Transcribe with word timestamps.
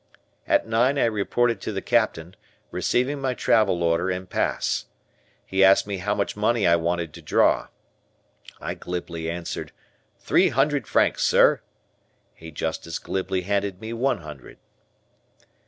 At 0.47 0.67
nine 0.67 0.97
I 0.97 1.05
reported 1.05 1.61
to 1.61 1.71
the 1.71 1.79
Captain, 1.83 2.35
receiving 2.71 3.21
my 3.21 3.35
travel 3.35 3.83
order 3.83 4.09
and 4.09 4.27
pass. 4.27 4.85
He 5.45 5.63
asked 5.63 5.85
me 5.85 5.97
how 5.99 6.15
much 6.15 6.35
money 6.35 6.65
I 6.65 6.75
wanted 6.75 7.13
to 7.13 7.21
draw. 7.21 7.67
I 8.59 8.73
glibly 8.73 9.29
answered, 9.29 9.71
"Three 10.17 10.49
hundred 10.49 10.87
francs, 10.87 11.21
sir", 11.23 11.61
he 12.33 12.49
just 12.49 12.87
as 12.87 12.97
glibly 12.97 13.41
handed 13.43 13.79
me 13.79 13.93
one 13.93 14.21
hundred. 14.23 14.57